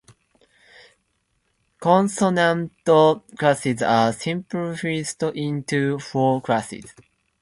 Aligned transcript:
Consonant 1.79 2.71
classes 2.83 3.83
are 3.83 4.11
simplified 4.11 5.35
into 5.37 5.99
four 5.99 6.41
classes. 6.41 6.91